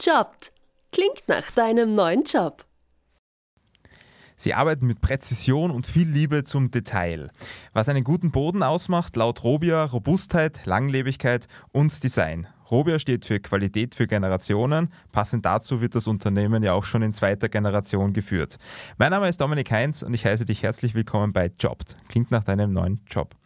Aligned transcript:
Jobbt. 0.00 0.52
Klingt 0.92 1.22
nach 1.28 1.50
deinem 1.52 1.94
neuen 1.94 2.24
Job. 2.24 2.64
Sie 4.36 4.52
arbeiten 4.52 4.86
mit 4.86 5.00
Präzision 5.00 5.70
und 5.70 5.86
viel 5.86 6.08
Liebe 6.08 6.42
zum 6.44 6.70
Detail. 6.70 7.30
Was 7.72 7.88
einen 7.88 8.02
guten 8.02 8.32
Boden 8.32 8.62
ausmacht, 8.62 9.16
laut 9.16 9.44
Robia 9.44 9.84
Robustheit, 9.84 10.66
Langlebigkeit 10.66 11.46
und 11.72 12.02
Design. 12.02 12.48
Robia 12.70 12.98
steht 12.98 13.24
für 13.24 13.38
Qualität 13.38 13.94
für 13.94 14.06
Generationen. 14.06 14.88
Passend 15.12 15.46
dazu 15.46 15.80
wird 15.80 15.94
das 15.94 16.08
Unternehmen 16.08 16.62
ja 16.62 16.72
auch 16.72 16.84
schon 16.84 17.02
in 17.02 17.12
zweiter 17.12 17.48
Generation 17.48 18.12
geführt. 18.12 18.56
Mein 18.98 19.10
Name 19.10 19.28
ist 19.28 19.40
Dominik 19.40 19.70
Heinz 19.70 20.02
und 20.02 20.12
ich 20.14 20.24
heiße 20.24 20.44
dich 20.44 20.62
herzlich 20.62 20.94
willkommen 20.94 21.32
bei 21.32 21.52
Jobbt. 21.60 21.96
Klingt 22.08 22.30
nach 22.30 22.42
deinem 22.42 22.72
neuen 22.72 23.00
Job. 23.08 23.36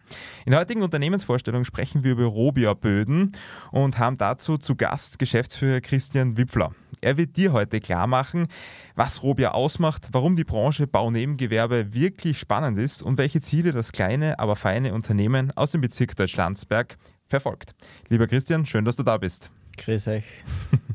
In 0.45 0.53
der 0.53 0.61
heutigen 0.61 0.83
Unternehmensvorstellung 0.83 1.65
sprechen 1.65 2.05
wir 2.05 2.13
über 2.13 2.25
Robia 2.25 2.75
Böden 2.75 3.33
und 3.71 3.99
haben 3.99 4.17
dazu 4.17 4.59
zu 4.59 4.77
Gast 4.77 5.19
Geschäftsführer 5.19 5.81
Christian 5.81 6.37
Wipfler. 6.37 6.73
Er 7.01 7.17
wird 7.17 7.37
dir 7.37 7.53
heute 7.53 7.81
klar 7.81 8.07
machen, 8.07 8.49
was 8.97 9.23
Robia 9.23 9.53
ausmacht, 9.53 10.09
warum 10.13 10.37
die 10.37 10.45
Branche 10.45 10.87
Baunebengewerbe 10.87 11.95
wirklich 11.95 12.39
spannend 12.39 12.79
ist 12.79 13.03
und 13.03 13.19
welche 13.19 13.41
Ziele 13.41 13.73
das 13.73 13.93
kleine, 13.93 14.39
aber 14.39 14.57
feine 14.57 14.95
Unternehmen 14.95 15.53
aus 15.57 15.73
dem 15.73 15.81
Bezirk 15.81 16.17
Deutschlandsberg 16.17 16.97
verfolgt. 17.27 17.75
Lieber 18.09 18.27
Christian, 18.27 18.67
schön, 18.67 18.85
dass 18.85 18.97
du 18.97 19.03
da 19.03 19.17
bist. 19.19 19.51
Grüß 19.77 20.09
euch. 20.09 20.25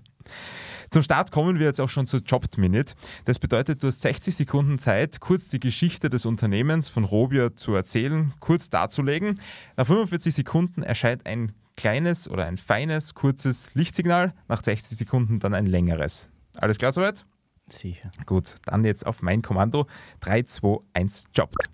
Zum 0.94 1.02
Start 1.02 1.32
kommen 1.32 1.58
wir 1.58 1.66
jetzt 1.66 1.82
auch 1.82 1.90
schon 1.90 2.06
zur 2.06 2.20
Jobbed 2.20 2.60
Minute. 2.60 2.94
Das 3.26 3.40
bedeutet, 3.40 3.82
du 3.82 3.88
hast 3.88 4.02
60 4.02 4.36
Sekunden 4.36 4.78
Zeit, 4.78 5.20
kurz 5.20 5.48
die 5.48 5.60
Geschichte 5.60 6.08
des 6.08 6.28
Unternehmens 6.28 6.88
von 6.88 7.04
Robia 7.04 7.56
zu 7.56 7.74
erzählen, 7.74 8.32
kurz 8.40 8.70
darzulegen. 8.70 9.40
Nach 9.76 9.88
45 9.88 10.36
Sekunden 10.36 10.84
erscheint 10.84 11.26
ein 11.26 11.52
kleines 11.76 12.30
oder 12.30 12.46
ein 12.46 12.58
feines, 12.58 13.16
kurzes 13.16 13.72
Lichtsignal, 13.74 14.36
nach 14.48 14.64
60 14.64 14.96
Sekunden 14.96 15.40
dann 15.40 15.56
ein 15.56 15.66
längeres. 15.66 16.30
Alles 16.58 16.78
klar 16.78 16.92
soweit? 16.92 17.26
Sicher. 17.70 18.12
Gut, 18.28 18.58
dann 18.66 18.86
jetzt 18.86 19.08
auf 19.08 19.24
mein 19.24 19.42
Kommando. 19.42 19.88
3, 20.20 20.44
2, 20.44 20.78
1, 20.94 21.24
Jobbed. 21.34 21.72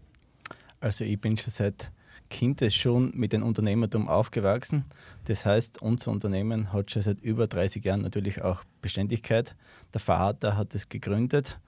Also 0.80 1.04
ich 1.04 1.20
bin 1.20 1.36
schon 1.36 1.52
seit 1.52 1.92
Kind 2.30 2.64
schon 2.72 3.12
mit 3.16 3.34
dem 3.34 3.44
Unternehmertum 3.44 4.08
aufgewachsen. 4.08 4.86
Das 5.26 5.46
heißt, 5.46 5.82
unser 5.82 6.12
Unternehmen 6.12 6.72
hat 6.72 6.92
schon 6.92 7.02
seit 7.02 7.20
über 7.20 7.48
30 7.48 7.84
Jahren 7.84 8.02
natürlich 8.02 8.42
auch 8.42 8.64
Beständigkeit. 8.82 9.56
Der 9.94 10.00
Vater 10.00 10.56
hat 10.56 10.76
es 10.76 10.90
gegründet, 10.90 11.60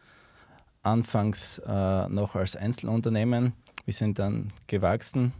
anfangs 0.84 1.60
äh, 1.66 2.08
noch 2.10 2.36
als 2.36 2.56
Einzelunternehmen. 2.56 3.54
Wir 3.86 3.94
sind 3.94 4.20
dann 4.20 4.50
gewachsen 4.68 5.34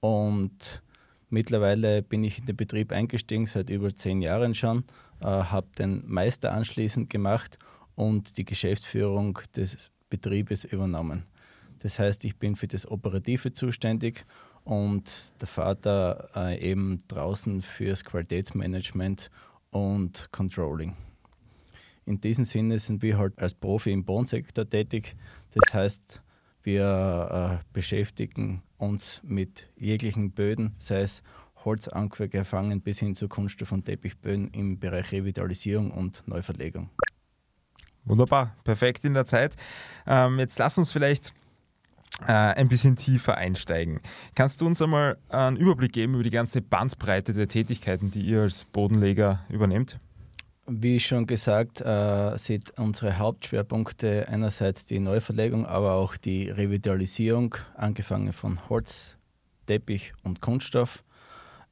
und 0.00 0.82
mittlerweile 1.28 2.02
bin 2.02 2.22
ich 2.22 2.38
in 2.38 2.46
den 2.46 2.56
Betrieb 2.56 2.92
eingestiegen, 2.92 3.46
seit 3.46 3.70
über 3.70 3.94
zehn 3.94 4.22
Jahren 4.22 4.54
schon, 4.54 4.84
äh, 5.20 5.26
habe 5.26 5.66
den 5.78 6.04
Meister 6.06 6.52
anschließend 6.52 7.10
gemacht 7.10 7.58
und 7.94 8.36
die 8.38 8.44
Geschäftsführung 8.44 9.38
des 9.56 9.90
Betriebes 10.08 10.64
übernommen. 10.64 11.24
Das 11.82 11.98
heißt, 11.98 12.24
ich 12.24 12.36
bin 12.36 12.54
für 12.54 12.68
das 12.68 12.88
Operative 12.88 13.52
zuständig 13.52 14.24
und 14.64 15.32
der 15.40 15.48
Vater 15.48 16.28
äh, 16.34 16.70
eben 16.70 17.02
draußen 17.08 17.60
fürs 17.60 18.04
Qualitätsmanagement 18.04 19.30
und 19.70 20.28
Controlling. 20.30 20.96
In 22.04 22.20
diesem 22.20 22.44
Sinne 22.44 22.78
sind 22.78 23.02
wir 23.02 23.18
halt 23.18 23.38
als 23.38 23.54
Profi 23.54 23.92
im 23.92 24.04
Bodensektor 24.04 24.68
tätig. 24.68 25.16
Das 25.52 25.74
heißt, 25.74 26.22
wir 26.62 27.60
äh, 27.60 27.64
beschäftigen 27.72 28.62
uns 28.78 29.20
mit 29.24 29.68
jeglichen 29.76 30.30
Böden, 30.30 30.74
sei 30.78 31.00
es 31.00 31.22
Holzanker 31.64 32.28
gefangen 32.28 32.80
bis 32.80 33.00
hin 33.00 33.14
zu 33.14 33.28
Kunststoff- 33.28 33.72
und 33.72 33.84
Teppichböden 33.84 34.48
im 34.48 34.78
Bereich 34.78 35.12
Revitalisierung 35.12 35.90
und 35.90 36.26
Neuverlegung. 36.26 36.90
Wunderbar, 38.04 38.56
perfekt 38.64 39.04
in 39.04 39.14
der 39.14 39.24
Zeit. 39.24 39.56
Ähm, 40.06 40.38
jetzt 40.40 40.58
lass 40.58 40.76
uns 40.76 40.90
vielleicht 40.90 41.32
ein 42.26 42.68
bisschen 42.68 42.96
tiefer 42.96 43.36
einsteigen. 43.36 44.00
Kannst 44.34 44.60
du 44.60 44.66
uns 44.66 44.80
einmal 44.80 45.18
einen 45.28 45.56
Überblick 45.56 45.92
geben 45.92 46.14
über 46.14 46.22
die 46.22 46.30
ganze 46.30 46.62
Bandbreite 46.62 47.34
der 47.34 47.48
Tätigkeiten, 47.48 48.10
die 48.10 48.22
ihr 48.22 48.42
als 48.42 48.64
Bodenleger 48.64 49.40
übernehmt? 49.48 49.98
Wie 50.66 51.00
schon 51.00 51.26
gesagt, 51.26 51.80
äh, 51.80 52.36
sind 52.36 52.78
unsere 52.78 53.18
Hauptschwerpunkte 53.18 54.28
einerseits 54.28 54.86
die 54.86 55.00
Neuverlegung, 55.00 55.66
aber 55.66 55.94
auch 55.94 56.16
die 56.16 56.48
Revitalisierung, 56.50 57.56
angefangen 57.74 58.32
von 58.32 58.68
Holz, 58.68 59.18
Teppich 59.66 60.12
und 60.22 60.40
Kunststoff. 60.40 61.02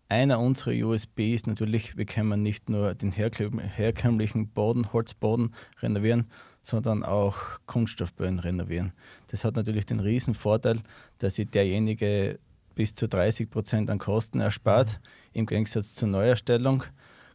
Einer 0.08 0.40
unserer 0.40 0.72
USB 0.72 1.34
ist 1.34 1.46
natürlich, 1.46 1.96
wir 1.96 2.04
können 2.04 2.42
nicht 2.42 2.68
nur 2.68 2.96
den 2.96 3.12
herkömmlichen 3.12 4.48
Boden, 4.48 4.92
Holzboden 4.92 5.54
renovieren, 5.80 6.26
sondern 6.62 7.02
auch 7.02 7.36
Kunststoffböden 7.66 8.38
renovieren. 8.38 8.92
Das 9.28 9.44
hat 9.44 9.56
natürlich 9.56 9.86
den 9.86 10.00
riesen 10.00 10.34
Vorteil, 10.34 10.80
dass 11.18 11.36
sich 11.36 11.48
derjenige 11.48 12.38
bis 12.74 12.94
zu 12.94 13.08
30 13.08 13.50
Prozent 13.50 13.90
an 13.90 13.98
Kosten 13.98 14.40
erspart, 14.40 15.00
im 15.32 15.46
Gegensatz 15.46 15.94
zur 15.94 16.08
Neuerstellung. 16.08 16.84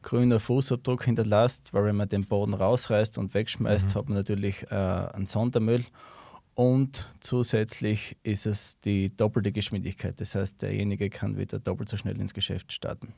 Grüner 0.02 0.40
Fußabdruck 0.40 1.04
hinterlässt, 1.04 1.74
weil 1.74 1.86
wenn 1.86 1.96
man 1.96 2.08
den 2.08 2.26
Boden 2.26 2.54
rausreißt 2.54 3.18
und 3.18 3.34
wegschmeißt, 3.34 3.90
mhm. 3.90 3.94
hat 3.96 4.10
man 4.10 4.18
natürlich 4.18 4.64
äh, 4.70 4.76
einen 4.76 5.26
Sondermüll. 5.26 5.84
Und 6.54 7.12
zusätzlich 7.20 8.16
ist 8.24 8.46
es 8.46 8.80
die 8.80 9.14
doppelte 9.16 9.52
Geschwindigkeit. 9.52 10.22
Das 10.22 10.36
heißt, 10.36 10.62
derjenige 10.62 11.10
kann 11.10 11.38
wieder 11.38 11.60
doppelt 11.60 11.90
so 11.90 11.98
schnell 11.98 12.20
ins 12.20 12.34
Geschäft 12.34 12.72
starten. 12.72 13.14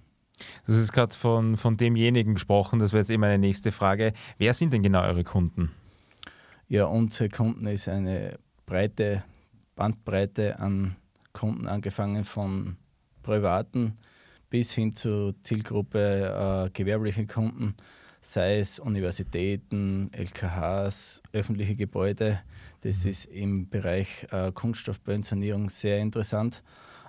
Du 0.65 0.73
hast 0.73 0.91
gerade 0.91 1.15
von, 1.15 1.57
von 1.57 1.77
demjenigen 1.77 2.35
gesprochen, 2.35 2.79
das 2.79 2.93
wäre 2.93 3.01
jetzt 3.01 3.09
eben 3.09 3.21
meine 3.21 3.37
nächste 3.37 3.71
Frage. 3.71 4.13
Wer 4.37 4.53
sind 4.53 4.73
denn 4.73 4.83
genau 4.83 5.03
eure 5.03 5.23
Kunden? 5.23 5.71
Ja, 6.69 6.83
unsere 6.83 7.29
Kunden 7.29 7.65
ist 7.67 7.87
eine 7.87 8.39
breite 8.65 9.23
Bandbreite 9.75 10.59
an 10.59 10.97
Kunden, 11.31 11.65
angefangen 11.65 12.25
von 12.25 12.75
privaten 13.23 13.97
bis 14.49 14.73
hin 14.73 14.93
zur 14.93 15.33
Zielgruppe 15.43 16.67
äh, 16.67 16.69
gewerbliche 16.71 17.25
Kunden, 17.25 17.73
sei 18.19 18.59
es 18.59 18.79
Universitäten, 18.79 20.11
LKHs, 20.11 21.21
öffentliche 21.31 21.75
Gebäude. 21.77 22.41
Das 22.81 23.05
mhm. 23.05 23.09
ist 23.11 23.25
im 23.27 23.69
Bereich 23.69 24.27
äh, 24.31 24.51
Kunststoffbödensanierung 24.51 25.69
sehr 25.69 25.99
interessant. 25.99 26.63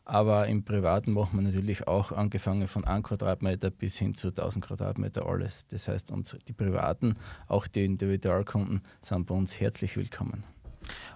Aber 0.08 0.46
im 0.46 0.64
Privaten 0.64 1.12
machen 1.12 1.38
wir 1.38 1.42
natürlich 1.42 1.86
auch 1.86 2.12
angefangen 2.12 2.66
von 2.66 2.82
1 2.82 3.06
Quadratmeter 3.06 3.68
bis 3.68 3.98
hin 3.98 4.14
zu 4.14 4.28
1000 4.28 4.64
Quadratmeter 4.64 5.26
alles. 5.26 5.66
Das 5.66 5.86
heißt, 5.86 6.10
uns, 6.10 6.34
die 6.48 6.54
Privaten, 6.54 7.12
auch 7.46 7.66
die 7.66 7.84
Individualkunden, 7.84 8.80
sind 9.02 9.26
bei 9.26 9.34
uns 9.34 9.60
herzlich 9.60 9.98
willkommen. 9.98 10.44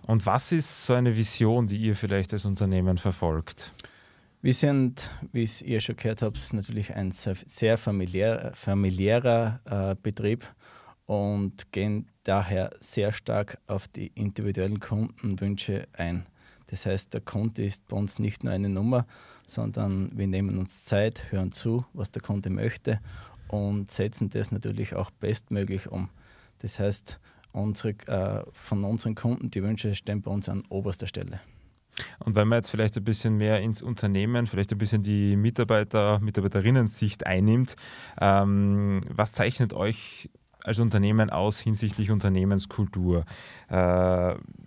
Und 0.07 0.27
was 0.27 0.53
ist 0.53 0.85
so 0.85 0.93
eine 0.93 1.17
Vision, 1.17 1.69
die 1.69 1.79
ihr 1.79 1.97
vielleicht 1.97 2.35
als 2.35 2.45
Unternehmen 2.45 2.99
verfolgt? 2.99 3.73
Wir 4.43 4.53
sind, 4.53 5.11
wie 5.33 5.49
ihr 5.65 5.81
schon 5.81 5.97
gehört 5.97 6.21
habt, 6.21 6.53
natürlich 6.53 6.95
ein 6.95 7.13
sehr 7.13 7.79
familiär, 7.79 8.53
familiärer 8.55 9.61
äh, 9.65 9.97
Betrieb 10.03 10.45
und 11.07 11.73
gehen 11.73 12.11
daher 12.25 12.73
sehr 12.81 13.13
stark 13.13 13.57
auf 13.69 13.89
die 13.89 14.09
individuellen 14.09 14.81
Kundenwünsche 14.81 15.89
ein. 15.95 16.27
Das 16.73 16.87
heißt, 16.87 17.13
der 17.13 17.21
Kunde 17.21 17.67
ist 17.67 17.87
bei 17.87 17.99
uns 17.99 18.19
nicht 18.19 18.45
nur 18.45 18.53
eine 18.55 18.71
Nummer, 18.71 19.05
sondern 19.45 20.11
wir 20.17 20.27
nehmen 20.27 20.57
uns 20.57 20.87
Zeit, 20.87 21.31
hören 21.31 21.53
zu, 21.53 21.85
was 21.93 22.11
der 22.13 22.23
Kunde 22.23 22.49
möchte 22.49 22.99
und 23.49 23.91
setzen 23.91 24.31
das 24.31 24.53
natürlich 24.53 24.95
auch 24.95 25.11
bestmöglich 25.11 25.89
um. 25.89 26.09
Das 26.61 26.79
heißt, 26.79 27.21
unsere, 27.53 27.91
äh, 28.07 28.43
von 28.55 28.85
unseren 28.85 29.15
Kunden, 29.15 29.51
die 29.51 29.63
Wünsche 29.63 29.95
stehen 29.95 30.23
bei 30.23 30.31
uns 30.31 30.49
an 30.49 30.63
oberster 30.71 31.07
Stelle. 31.07 31.41
Und 32.21 32.37
wenn 32.37 32.49
man 32.49 32.61
jetzt 32.61 32.71
vielleicht 32.71 32.97
ein 32.97 33.05
bisschen 33.05 33.37
mehr 33.37 33.61
ins 33.61 33.83
Unternehmen, 33.83 34.47
vielleicht 34.47 34.73
ein 34.73 34.79
bisschen 34.79 35.03
die 35.03 35.37
Mitarbeiter, 35.37 36.21
Mitarbeiterinnen-Sicht 36.21 37.27
einnimmt, 37.27 37.77
ähm, 38.19 39.03
was 39.11 39.33
zeichnet 39.33 39.75
euch 39.75 40.31
als 40.65 40.79
Unternehmen 40.79 41.31
aus 41.31 41.61
hinsichtlich 41.61 42.11
Unternehmenskultur? 42.11 43.25
Äh, 43.71 43.75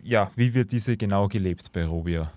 ja, 0.04 0.32
wie 0.36 0.54
wird 0.54 0.72
diese 0.72 0.98
genau 0.98 1.28
gelebt 1.28 1.72
bei 1.74 1.86
Robia? 1.86 2.30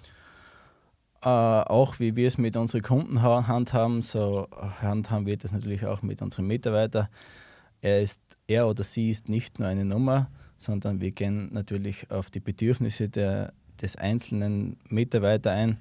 Äh, 1.21 1.29
auch 1.29 1.99
wie 1.99 2.15
wir 2.15 2.29
es 2.29 2.39
mit 2.39 2.57
unseren 2.57 2.83
Kunden 2.83 3.23
handhaben, 3.23 4.03
so 4.03 4.47
handhaben 4.81 5.27
wir 5.27 5.37
das 5.37 5.53
natürlich 5.53 5.85
auch 5.85 6.03
mit 6.03 6.23
unseren 6.23 6.47
Mitarbeitern. 6.47 7.09
Er, 7.81 8.03
ist, 8.03 8.21
er 8.47 8.69
oder 8.69 8.85
sie 8.85 9.11
ist 9.11 9.29
nicht 9.29 9.59
nur 9.59 9.69
eine 9.69 9.85
Nummer, 9.85 10.31
sondern 10.57 11.01
wir 11.01 11.11
gehen 11.11 11.53
natürlich 11.53 12.11
auf 12.11 12.31
die 12.31 12.41
Bedürfnisse 12.41 13.09
der, 13.09 13.53
des 13.81 13.97
einzelnen 13.97 14.77
Mitarbeiters 14.89 15.53
ein 15.53 15.79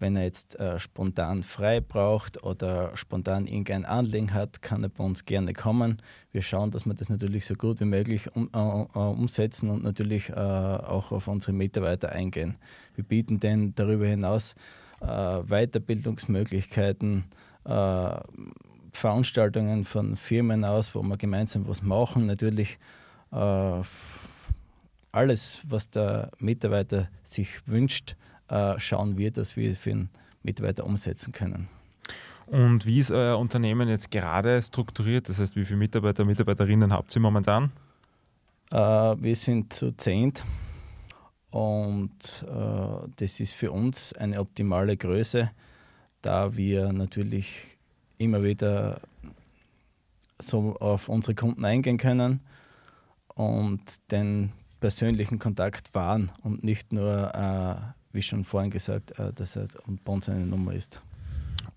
wenn 0.00 0.16
er 0.16 0.24
jetzt 0.24 0.58
äh, 0.58 0.78
spontan 0.78 1.42
frei 1.42 1.80
braucht 1.80 2.42
oder 2.42 2.96
spontan 2.96 3.46
irgendein 3.46 3.84
Anliegen 3.84 4.32
hat, 4.32 4.62
kann 4.62 4.82
er 4.82 4.88
bei 4.88 5.04
uns 5.04 5.26
gerne 5.26 5.52
kommen. 5.52 5.98
Wir 6.32 6.40
schauen, 6.42 6.70
dass 6.70 6.86
wir 6.86 6.94
das 6.94 7.10
natürlich 7.10 7.44
so 7.44 7.54
gut 7.54 7.80
wie 7.80 7.84
möglich 7.84 8.34
um, 8.34 8.48
äh, 8.54 8.58
äh 8.58 8.98
umsetzen 8.98 9.68
und 9.68 9.84
natürlich 9.84 10.30
äh, 10.30 10.32
auch 10.32 11.12
auf 11.12 11.28
unsere 11.28 11.52
Mitarbeiter 11.52 12.10
eingehen. 12.10 12.56
Wir 12.94 13.04
bieten 13.04 13.40
denn 13.40 13.74
darüber 13.74 14.06
hinaus 14.06 14.54
äh, 15.02 15.06
Weiterbildungsmöglichkeiten, 15.06 17.24
äh, 17.64 18.10
Veranstaltungen 18.92 19.84
von 19.84 20.16
Firmen 20.16 20.64
aus, 20.64 20.94
wo 20.94 21.02
wir 21.02 21.16
gemeinsam 21.16 21.68
was 21.68 21.82
machen. 21.82 22.26
Natürlich 22.26 22.78
alles, 25.12 25.62
was 25.68 25.88
der 25.88 26.32
Mitarbeiter 26.40 27.08
sich 27.22 27.64
wünscht, 27.68 28.16
äh, 28.50 28.78
schauen 28.78 29.16
wir, 29.16 29.30
dass 29.30 29.56
wir 29.56 29.74
für 29.74 29.90
den 29.90 30.10
Mitarbeiter 30.42 30.84
umsetzen 30.84 31.32
können. 31.32 31.68
Und 32.46 32.84
wie 32.84 32.98
ist 32.98 33.12
euer 33.12 33.38
Unternehmen 33.38 33.88
jetzt 33.88 34.10
gerade 34.10 34.60
strukturiert? 34.60 35.28
Das 35.28 35.38
heißt, 35.38 35.54
wie 35.54 35.64
viele 35.64 35.78
Mitarbeiter, 35.78 36.24
Mitarbeiterinnen 36.24 36.92
habt 36.92 37.14
ihr 37.14 37.20
momentan? 37.20 37.70
Äh, 38.72 38.76
wir 38.76 39.36
sind 39.36 39.72
zu 39.72 39.92
zehnt 39.92 40.44
und 41.50 42.44
äh, 42.48 43.08
das 43.16 43.38
ist 43.38 43.54
für 43.54 43.70
uns 43.70 44.12
eine 44.14 44.40
optimale 44.40 44.96
Größe, 44.96 45.50
da 46.22 46.56
wir 46.56 46.92
natürlich 46.92 47.78
immer 48.18 48.42
wieder 48.42 49.00
so 50.40 50.76
auf 50.76 51.08
unsere 51.08 51.34
Kunden 51.34 51.64
eingehen 51.64 51.98
können 51.98 52.40
und 53.34 53.80
den 54.10 54.52
persönlichen 54.80 55.38
Kontakt 55.38 55.94
wahren 55.94 56.32
und 56.42 56.64
nicht 56.64 56.92
nur, 56.92 57.34
äh, 57.34 57.99
wie 58.12 58.22
schon 58.22 58.44
vorhin 58.44 58.70
gesagt, 58.70 59.18
äh, 59.18 59.32
dass 59.32 59.56
er 59.56 59.68
bei 60.04 60.12
uns 60.12 60.28
eine 60.28 60.46
Nummer 60.46 60.72
ist. 60.72 61.02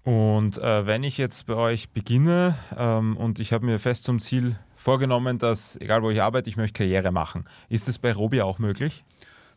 Und 0.04 0.58
äh, 0.58 0.86
wenn 0.86 1.04
ich 1.04 1.18
jetzt 1.18 1.46
bei 1.46 1.56
euch 1.56 1.90
beginne 1.90 2.56
ähm, 2.78 3.16
und 3.16 3.40
ich 3.40 3.54
habe 3.54 3.66
mir 3.66 3.80
fest 3.80 4.04
zum 4.04 4.20
Ziel 4.20 4.58
vorgenommen, 4.76 5.40
dass 5.40 5.80
egal 5.80 6.04
wo 6.04 6.10
ich 6.10 6.22
arbeite, 6.22 6.50
ich 6.50 6.58
möchte 6.58 6.84
Karriere 6.84 7.12
machen, 7.12 7.46
ist 7.70 7.88
das 7.88 8.00
bei 8.00 8.12
Robi 8.12 8.42
auch 8.42 8.60
möglich? 8.60 9.06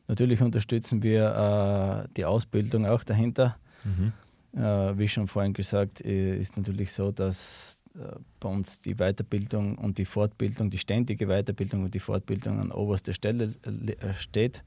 Natürlich 0.09 0.41
unterstützen 0.41 1.03
wir 1.03 2.07
äh, 2.07 2.09
die 2.17 2.25
Ausbildung 2.25 2.87
auch 2.87 3.03
dahinter. 3.03 3.57
Mhm. 3.85 4.13
Äh, 4.57 4.99
wie 4.99 5.09
schon 5.09 5.27
vorhin 5.27 5.53
gesagt, 5.53 6.05
äh, 6.05 6.39
ist 6.39 6.57
natürlich 6.57 6.93
so, 6.93 7.11
dass 7.11 7.83
äh, 7.97 8.17
bei 8.39 8.49
uns 8.49 8.81
die 8.81 8.95
Weiterbildung 8.95 9.77
und 9.77 9.99
die 9.99 10.05
Fortbildung, 10.05 10.71
die 10.71 10.79
ständige 10.79 11.27
Weiterbildung 11.27 11.85
und 11.85 11.95
die 11.95 12.01
Fortbildung 12.01 12.61
an 12.61 12.71
oberster 12.71 13.13
Stelle 13.13 13.55
äh, 13.65 14.15
steht. 14.15 14.63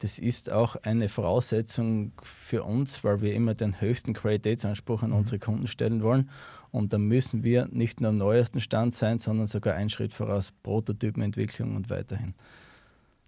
Das 0.00 0.18
ist 0.18 0.50
auch 0.50 0.76
eine 0.76 1.08
Voraussetzung 1.10 2.12
für 2.22 2.64
uns, 2.64 3.04
weil 3.04 3.20
wir 3.20 3.34
immer 3.34 3.54
den 3.54 3.80
höchsten 3.80 4.14
Qualitätsanspruch 4.14 5.02
an 5.02 5.10
mhm. 5.10 5.16
unsere 5.16 5.38
Kunden 5.38 5.66
stellen 5.66 6.02
wollen. 6.02 6.30
Und 6.70 6.92
da 6.92 6.98
müssen 6.98 7.42
wir 7.42 7.68
nicht 7.70 8.00
nur 8.00 8.08
am 8.10 8.16
neuesten 8.16 8.60
Stand 8.60 8.94
sein, 8.94 9.18
sondern 9.18 9.46
sogar 9.46 9.74
einen 9.74 9.90
Schritt 9.90 10.14
voraus, 10.14 10.52
Prototypenentwicklung 10.62 11.76
und 11.76 11.90
weiterhin. 11.90 12.34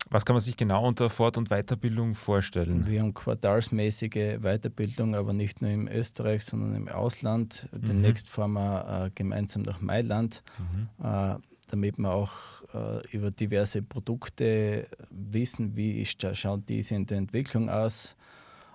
Was 0.08 0.24
kann 0.24 0.34
man 0.34 0.40
sich 0.40 0.56
genau 0.56 0.86
unter 0.86 1.10
Fort- 1.10 1.36
und 1.36 1.50
Weiterbildung 1.50 2.14
vorstellen? 2.14 2.86
Wir 2.86 3.00
haben 3.00 3.14
quartalsmäßige 3.14 4.40
Weiterbildung, 4.40 5.14
aber 5.14 5.32
nicht 5.32 5.62
nur 5.62 5.70
in 5.70 5.88
Österreich, 5.88 6.44
sondern 6.44 6.74
im 6.74 6.88
Ausland. 6.88 7.68
Mhm. 7.72 7.82
Demnächst 7.82 8.28
fahren 8.28 8.52
wir 8.52 9.06
äh, 9.06 9.10
gemeinsam 9.14 9.62
nach 9.62 9.80
Mailand, 9.80 10.42
mhm. 10.58 10.88
äh, 11.04 11.36
damit 11.68 11.98
wir 11.98 12.12
auch 12.12 12.32
äh, 12.74 13.06
über 13.10 13.30
diverse 13.30 13.82
Produkte 13.82 14.86
wissen, 15.10 15.76
wie 15.76 16.04
schaut 16.04 16.68
diese 16.68 16.94
in 16.94 17.06
der 17.06 17.18
Entwicklung 17.18 17.68
aus, 17.68 18.16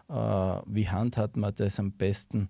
äh, 0.09 0.13
wie 0.13 0.87
handhabt 0.89 1.37
man 1.37 1.53
das 1.55 1.79
am 1.79 1.91
besten. 1.91 2.49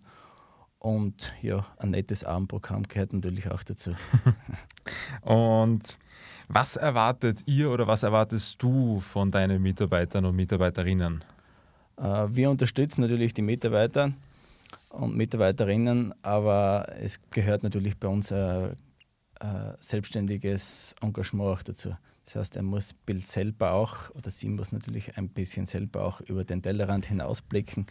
Und 0.79 1.33
ja, 1.41 1.65
ein 1.77 1.91
nettes 1.91 2.23
Abendprogramm 2.23 2.83
gehört 2.83 3.13
natürlich 3.13 3.49
auch 3.49 3.63
dazu. 3.63 3.91
und 5.21 5.97
was 6.49 6.77
erwartet 6.77 7.43
ihr 7.45 7.71
oder 7.71 7.87
was 7.87 8.03
erwartest 8.03 8.61
du 8.61 8.99
von 8.99 9.31
deinen 9.31 9.61
Mitarbeitern 9.61 10.25
und 10.25 10.35
Mitarbeiterinnen? 10.35 11.23
Äh, 11.97 12.27
wir 12.29 12.49
unterstützen 12.49 13.01
natürlich 13.01 13.33
die 13.33 13.41
Mitarbeiter 13.41 14.11
und 14.89 15.15
Mitarbeiterinnen, 15.15 16.13
aber 16.21 16.87
es 17.01 17.19
gehört 17.31 17.63
natürlich 17.63 17.97
bei 17.97 18.07
uns 18.07 18.31
ein, 18.31 18.75
ein 19.39 19.75
selbstständiges 19.79 20.95
Engagement 21.01 21.49
auch 21.57 21.63
dazu. 21.63 21.95
Das 22.25 22.35
heißt, 22.35 22.55
er 22.57 22.63
muss 22.63 22.93
Bild 22.93 23.25
selber 23.25 23.71
auch, 23.71 24.09
oder 24.11 24.29
sie 24.29 24.49
muss 24.49 24.71
natürlich 24.71 25.17
ein 25.17 25.29
bisschen 25.29 25.65
selber 25.65 26.03
auch 26.03 26.19
über 26.21 26.43
den 26.43 26.61
Tellerrand 26.61 27.05
hinausblicken. 27.05 27.85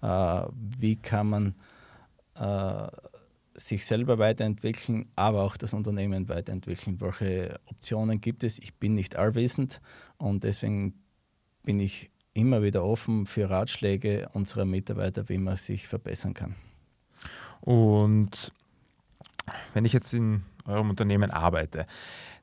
Äh, 0.00 0.42
wie 0.78 0.96
kann 0.96 1.28
man 1.28 1.54
äh, 2.34 2.88
sich 3.54 3.84
selber 3.84 4.18
weiterentwickeln, 4.18 5.10
aber 5.14 5.42
auch 5.42 5.56
das 5.56 5.74
Unternehmen 5.74 6.28
weiterentwickeln. 6.28 7.00
Welche 7.00 7.60
Optionen 7.66 8.20
gibt 8.20 8.44
es? 8.44 8.58
Ich 8.58 8.74
bin 8.74 8.94
nicht 8.94 9.16
allwissend 9.16 9.80
und 10.18 10.44
deswegen 10.44 10.94
bin 11.62 11.78
ich 11.80 12.10
immer 12.34 12.62
wieder 12.62 12.84
offen 12.84 13.26
für 13.26 13.50
Ratschläge 13.50 14.30
unserer 14.32 14.64
Mitarbeiter, 14.64 15.28
wie 15.28 15.38
man 15.38 15.56
sich 15.56 15.86
verbessern 15.86 16.34
kann. 16.34 16.54
Und 17.60 18.52
wenn 19.74 19.84
ich 19.84 19.92
jetzt 19.92 20.12
in 20.14 20.42
eurem 20.66 20.90
Unternehmen 20.90 21.30
arbeite, 21.30 21.84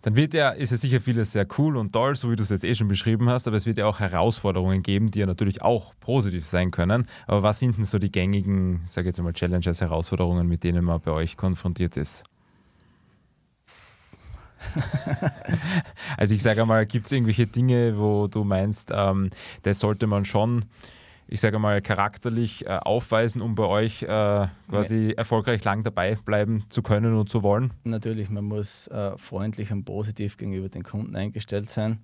dann 0.01 0.15
wird 0.15 0.33
ja, 0.33 0.49
ist 0.51 0.71
ja 0.71 0.77
sicher 0.77 1.01
vieles 1.01 1.33
sehr 1.33 1.45
cool 1.57 1.75
und 1.75 1.91
toll, 1.91 2.15
so 2.15 2.31
wie 2.31 2.35
du 2.35 2.43
es 2.43 2.49
jetzt 2.49 2.63
eh 2.63 2.73
schon 2.73 2.87
beschrieben 2.87 3.29
hast, 3.29 3.47
aber 3.47 3.57
es 3.57 3.65
wird 3.65 3.77
ja 3.77 3.85
auch 3.85 3.99
Herausforderungen 3.99 4.81
geben, 4.81 5.11
die 5.11 5.19
ja 5.19 5.25
natürlich 5.25 5.61
auch 5.61 5.93
positiv 5.99 6.45
sein 6.45 6.71
können. 6.71 7.05
Aber 7.27 7.43
was 7.43 7.59
sind 7.59 7.77
denn 7.77 7.83
so 7.83 7.99
die 7.99 8.11
gängigen, 8.11 8.81
ich 8.85 8.91
sage 8.91 9.07
jetzt 9.07 9.21
mal 9.21 9.33
Challenges, 9.33 9.81
Herausforderungen, 9.81 10.47
mit 10.47 10.63
denen 10.63 10.85
man 10.85 11.01
bei 11.01 11.11
euch 11.11 11.35
konfrontiert 11.35 11.97
ist? 11.97 12.23
also 16.17 16.33
ich 16.33 16.43
sage 16.43 16.65
mal, 16.65 16.85
gibt 16.85 17.05
es 17.05 17.11
irgendwelche 17.11 17.47
Dinge, 17.47 17.97
wo 17.97 18.27
du 18.27 18.43
meinst, 18.43 18.91
ähm, 18.93 19.29
das 19.63 19.79
sollte 19.79 20.07
man 20.07 20.25
schon 20.25 20.65
ich 21.31 21.41
sage 21.41 21.59
mal, 21.59 21.81
charakterlich 21.81 22.65
äh, 22.65 22.69
aufweisen, 22.69 23.41
um 23.41 23.53
bei 23.53 23.65
euch 23.65 24.01
äh, 24.03 24.47
quasi 24.67 24.95
nee. 24.95 25.13
erfolgreich 25.13 25.63
lang 25.63 25.83
dabei 25.83 26.15
bleiben 26.25 26.63
zu 26.69 26.81
können 26.81 27.13
und 27.13 27.29
zu 27.29 27.43
wollen? 27.43 27.71
Natürlich, 27.83 28.29
man 28.31 28.45
muss 28.45 28.87
äh, 28.87 29.15
freundlich 29.17 29.71
und 29.71 29.85
positiv 29.85 30.37
gegenüber 30.37 30.69
den 30.69 30.83
Kunden 30.83 31.15
eingestellt 31.15 31.69
sein. 31.69 31.99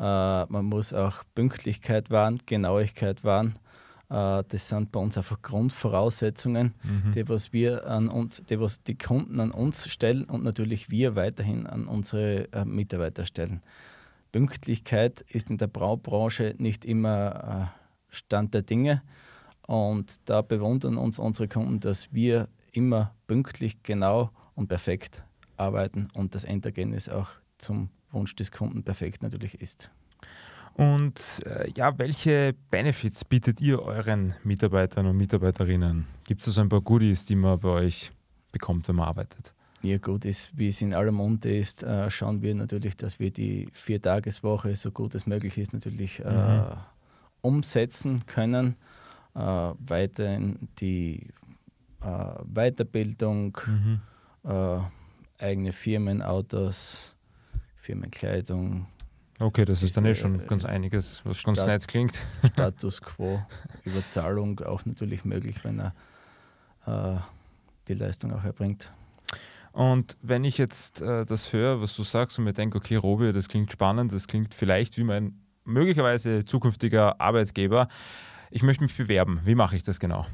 Äh, 0.00 0.02
man 0.02 0.64
muss 0.64 0.92
auch 0.92 1.22
Pünktlichkeit 1.36 2.10
wahren, 2.10 2.40
Genauigkeit 2.46 3.22
wahren. 3.22 3.54
Äh, 4.10 4.42
das 4.48 4.68
sind 4.68 4.90
bei 4.90 4.98
uns 4.98 5.16
einfach 5.16 5.40
Grundvoraussetzungen, 5.40 6.74
mhm. 6.82 7.12
die, 7.12 7.28
was 7.28 7.52
wir 7.52 7.86
an 7.86 8.08
uns, 8.08 8.42
die, 8.42 8.58
was 8.58 8.82
die 8.82 8.98
Kunden 8.98 9.38
an 9.38 9.52
uns 9.52 9.88
stellen 9.88 10.24
und 10.24 10.42
natürlich 10.42 10.90
wir 10.90 11.14
weiterhin 11.14 11.68
an 11.68 11.86
unsere 11.86 12.52
äh, 12.52 12.64
Mitarbeiter 12.64 13.24
stellen. 13.24 13.62
Pünktlichkeit 14.32 15.24
ist 15.28 15.48
in 15.48 15.58
der 15.58 15.68
Braubranche 15.68 16.56
nicht 16.58 16.84
immer 16.84 17.72
Stand 18.10 18.54
der 18.54 18.62
Dinge. 18.62 19.02
Und 19.66 20.28
da 20.28 20.42
bewundern 20.42 20.96
uns 20.96 21.18
unsere 21.18 21.48
Kunden, 21.48 21.80
dass 21.80 22.12
wir 22.12 22.48
immer 22.72 23.14
pünktlich, 23.26 23.82
genau 23.82 24.30
und 24.54 24.68
perfekt 24.68 25.24
arbeiten 25.56 26.08
und 26.14 26.34
das 26.34 26.44
Endergebnis 26.44 27.08
auch 27.08 27.28
zum 27.58 27.90
Wunsch 28.10 28.34
des 28.36 28.50
Kunden 28.50 28.82
perfekt 28.82 29.22
natürlich 29.22 29.60
ist. 29.60 29.90
Und 30.74 31.42
äh, 31.44 31.70
ja, 31.76 31.98
welche 31.98 32.54
Benefits 32.70 33.24
bietet 33.24 33.60
ihr 33.60 33.82
euren 33.82 34.34
Mitarbeitern 34.44 35.06
und 35.06 35.16
Mitarbeiterinnen? 35.16 36.06
Gibt 36.24 36.40
es 36.40 36.46
da 36.46 36.52
so 36.52 36.60
ein 36.60 36.68
paar 36.68 36.80
Goodies, 36.80 37.24
die 37.24 37.34
man 37.34 37.58
bei 37.58 37.68
euch 37.68 38.12
bekommt, 38.52 38.86
wenn 38.88 38.96
man 38.96 39.08
arbeitet? 39.08 39.54
Ja, 39.82 39.98
gut, 39.98 40.24
ist, 40.24 40.56
wie 40.56 40.68
es 40.68 40.80
in 40.80 40.94
aller 40.94 41.12
Munde 41.12 41.56
ist, 41.56 41.82
äh, 41.82 42.08
schauen 42.10 42.42
wir 42.42 42.54
natürlich, 42.54 42.96
dass 42.96 43.18
wir 43.18 43.30
die 43.32 43.68
Viertageswoche 43.72 44.74
so 44.76 44.90
gut 44.90 45.14
es 45.14 45.26
möglich 45.26 45.58
ist, 45.58 45.72
natürlich 45.72 46.20
äh, 46.24 46.58
mhm. 46.58 46.64
Äh, 47.42 47.46
umsetzen 47.46 48.26
können. 48.26 48.76
Äh, 49.34 49.40
weiterhin 49.40 50.68
die 50.80 51.28
äh, 52.00 52.34
Weiterbildung, 52.44 53.58
mhm. 53.66 54.00
äh, 54.44 54.80
eigene 55.38 55.72
Firmenautos, 55.72 57.14
Firmenkleidung. 57.76 58.86
Okay, 59.40 59.64
das 59.64 59.82
ist 59.84 59.96
dann 59.96 60.04
eh 60.04 60.14
schon 60.14 60.46
ganz 60.46 60.64
einiges, 60.64 61.22
was 61.24 61.42
ganz 61.44 61.64
nett 61.64 61.86
klingt. 61.86 62.26
Status 62.52 63.00
quo, 63.00 63.40
Überzahlung 63.84 64.58
auch 64.60 64.84
natürlich 64.84 65.24
möglich, 65.24 65.62
wenn 65.62 65.78
er 65.78 65.94
äh, 66.86 67.20
die 67.86 67.94
Leistung 67.94 68.32
auch 68.32 68.42
erbringt. 68.42 68.92
Und 69.72 70.16
wenn 70.22 70.42
ich 70.42 70.58
jetzt 70.58 71.02
äh, 71.02 71.24
das 71.24 71.52
höre, 71.52 71.80
was 71.80 71.94
du 71.94 72.02
sagst 72.02 72.38
und 72.38 72.44
mir 72.44 72.52
denke, 72.52 72.78
okay, 72.78 72.96
Robi, 72.96 73.32
das 73.32 73.48
klingt 73.48 73.70
spannend, 73.70 74.12
das 74.12 74.26
klingt 74.26 74.54
vielleicht 74.54 74.98
wie 74.98 75.04
mein 75.04 75.40
möglicherweise 75.68 76.44
zukünftiger 76.44 77.20
Arbeitgeber. 77.20 77.86
Ich 78.50 78.62
möchte 78.62 78.82
mich 78.82 78.96
bewerben. 78.96 79.40
Wie 79.44 79.54
mache 79.54 79.76
ich 79.76 79.84
das 79.84 80.00
genau? 80.00 80.26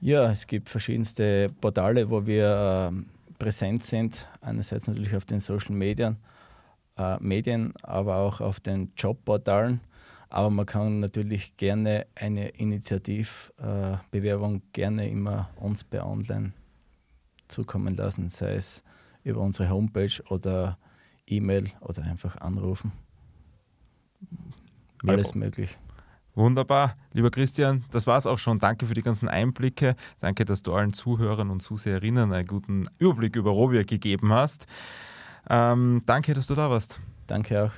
Ja, 0.00 0.30
es 0.30 0.46
gibt 0.46 0.68
verschiedenste 0.68 1.50
Portale, 1.60 2.10
wo 2.10 2.26
wir 2.26 2.92
äh, 2.92 2.96
präsent 3.38 3.84
sind. 3.84 4.28
Einerseits 4.40 4.88
natürlich 4.88 5.14
auf 5.16 5.24
den 5.24 5.40
Social 5.40 5.74
Medien, 5.74 6.18
äh, 6.96 7.16
Medien, 7.20 7.72
aber 7.82 8.16
auch 8.16 8.40
auf 8.40 8.60
den 8.60 8.92
Jobportalen. 8.96 9.80
Aber 10.30 10.50
man 10.50 10.66
kann 10.66 11.00
natürlich 11.00 11.56
gerne 11.56 12.06
eine 12.14 12.50
Initiativbewerbung 12.50 14.56
äh, 14.56 14.60
gerne 14.72 15.08
immer 15.08 15.48
uns 15.56 15.84
bei 15.84 16.02
Online 16.02 16.52
zukommen 17.48 17.94
lassen, 17.94 18.28
sei 18.28 18.52
es 18.54 18.84
über 19.24 19.40
unsere 19.40 19.70
Homepage 19.70 20.22
oder 20.28 20.76
E-Mail 21.26 21.70
oder 21.80 22.02
einfach 22.02 22.36
anrufen. 22.36 22.92
Alles 25.06 25.30
ja, 25.34 25.38
möglich. 25.38 25.78
Wunderbar. 26.34 26.96
Lieber 27.12 27.30
Christian, 27.30 27.84
das 27.90 28.06
war 28.06 28.16
es 28.16 28.26
auch 28.26 28.38
schon. 28.38 28.60
Danke 28.60 28.86
für 28.86 28.94
die 28.94 29.02
ganzen 29.02 29.28
Einblicke. 29.28 29.96
Danke, 30.20 30.44
dass 30.44 30.62
du 30.62 30.72
allen 30.72 30.92
Zuhörern 30.92 31.50
und 31.50 31.60
Zuseherinnen 31.60 32.32
einen 32.32 32.46
guten 32.46 32.88
Überblick 32.98 33.34
über 33.34 33.50
Robia 33.50 33.82
gegeben 33.82 34.32
hast. 34.32 34.66
Ähm, 35.50 36.02
danke, 36.06 36.34
dass 36.34 36.46
du 36.46 36.54
da 36.54 36.70
warst. 36.70 37.00
Danke 37.26 37.64
auch. 37.64 37.72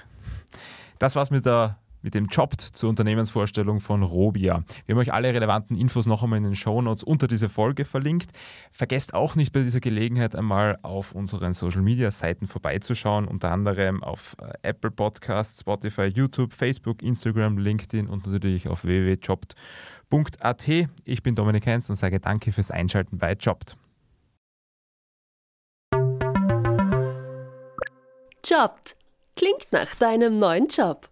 Das 0.98 1.16
war's 1.16 1.30
mit 1.30 1.46
der 1.46 1.79
mit 2.02 2.14
dem 2.14 2.26
Job 2.26 2.54
zur 2.60 2.90
Unternehmensvorstellung 2.90 3.80
von 3.80 4.02
Robia. 4.02 4.62
Wir 4.86 4.94
haben 4.94 5.00
euch 5.00 5.12
alle 5.12 5.32
relevanten 5.32 5.76
Infos 5.76 6.06
noch 6.06 6.22
einmal 6.22 6.38
in 6.38 6.44
den 6.44 6.56
Show 6.56 6.80
Notes 6.82 7.02
unter 7.02 7.26
diese 7.26 7.48
Folge 7.48 7.84
verlinkt. 7.84 8.30
Vergesst 8.72 9.14
auch 9.14 9.36
nicht 9.36 9.52
bei 9.52 9.62
dieser 9.62 9.80
Gelegenheit 9.80 10.34
einmal 10.34 10.78
auf 10.82 11.12
unseren 11.12 11.52
Social 11.52 11.82
Media 11.82 12.10
Seiten 12.10 12.46
vorbeizuschauen, 12.46 13.26
unter 13.26 13.50
anderem 13.50 14.02
auf 14.02 14.36
äh, 14.40 14.52
Apple 14.62 14.90
Podcasts, 14.90 15.60
Spotify, 15.60 16.06
YouTube, 16.06 16.52
Facebook, 16.52 17.02
Instagram, 17.02 17.58
LinkedIn 17.58 18.08
und 18.08 18.26
natürlich 18.26 18.68
auf 18.68 18.84
www.jobt.at. 18.84 20.68
Ich 21.04 21.22
bin 21.22 21.34
Dominik 21.34 21.66
Heinz 21.66 21.90
und 21.90 21.96
sage 21.96 22.20
danke 22.20 22.52
fürs 22.52 22.70
Einschalten 22.70 23.18
bei 23.18 23.32
Jobbt. 23.32 23.76
Jobbt. 28.44 28.96
Klingt 29.36 29.70
nach 29.70 29.94
deinem 29.96 30.38
neuen 30.38 30.66
Job. 30.68 31.08